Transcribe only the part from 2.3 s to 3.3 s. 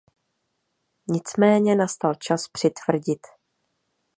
přitvrdit.